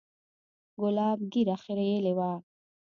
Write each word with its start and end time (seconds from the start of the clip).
ګلاب 0.81 1.19
ږيره 1.31 1.55
خرييلې 1.63 2.13
وه. 2.17 2.31